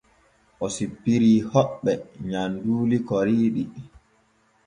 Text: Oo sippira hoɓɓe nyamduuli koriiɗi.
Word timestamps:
Oo 0.63 0.69
sippira 0.75 1.29
hoɓɓe 1.51 1.91
nyamduuli 2.29 2.97
koriiɗi. 3.07 3.63